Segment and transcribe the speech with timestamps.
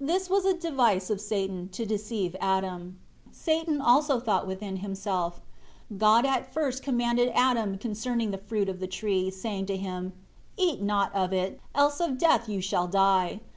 [0.00, 2.98] This was a device of Satan to deceive Adam.
[3.26, 5.40] 10 Satan also thought within himself,
[5.96, 10.14] "God at first commanded Adam concerning the fruit of the tree, saying to him,
[10.56, 13.38] 'Eat not of it; else of death you shall die.'